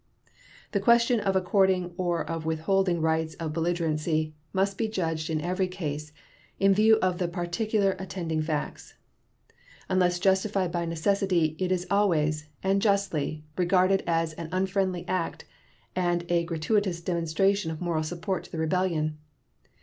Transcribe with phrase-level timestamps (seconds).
[0.71, 5.67] The question of according or of withholding rights of belligerency must be judged in every
[5.67, 6.11] case
[6.59, 8.95] in view of the particular attending facts.
[9.89, 15.45] Unless justified by necessity, it is always, and justly, regarded as an unfriendly act
[15.95, 19.19] and a gratuitous demonstration of moral support to the rebellion.